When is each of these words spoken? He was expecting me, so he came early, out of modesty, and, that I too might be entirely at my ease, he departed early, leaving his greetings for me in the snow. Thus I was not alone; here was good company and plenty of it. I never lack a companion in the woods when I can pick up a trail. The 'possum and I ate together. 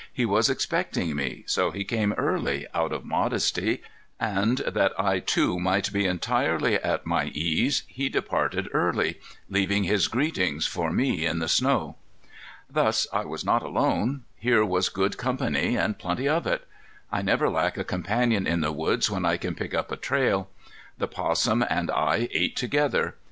He 0.11 0.25
was 0.25 0.49
expecting 0.49 1.15
me, 1.15 1.43
so 1.45 1.69
he 1.69 1.83
came 1.83 2.13
early, 2.13 2.65
out 2.73 2.91
of 2.91 3.05
modesty, 3.05 3.83
and, 4.19 4.57
that 4.57 4.99
I 4.99 5.19
too 5.19 5.59
might 5.59 5.93
be 5.93 6.07
entirely 6.07 6.73
at 6.73 7.05
my 7.05 7.25
ease, 7.25 7.83
he 7.85 8.09
departed 8.09 8.67
early, 8.73 9.19
leaving 9.47 9.83
his 9.83 10.07
greetings 10.07 10.65
for 10.65 10.91
me 10.91 11.23
in 11.27 11.37
the 11.37 11.47
snow. 11.47 11.97
Thus 12.67 13.05
I 13.13 13.25
was 13.25 13.45
not 13.45 13.61
alone; 13.61 14.23
here 14.35 14.65
was 14.65 14.89
good 14.89 15.17
company 15.19 15.75
and 15.77 15.99
plenty 15.99 16.27
of 16.27 16.47
it. 16.47 16.67
I 17.11 17.21
never 17.21 17.47
lack 17.47 17.77
a 17.77 17.83
companion 17.83 18.47
in 18.47 18.61
the 18.61 18.71
woods 18.71 19.11
when 19.11 19.23
I 19.23 19.37
can 19.37 19.53
pick 19.53 19.75
up 19.75 19.91
a 19.91 19.97
trail. 19.97 20.49
The 20.97 21.07
'possum 21.07 21.63
and 21.69 21.91
I 21.91 22.27
ate 22.31 22.55
together. 22.55 23.17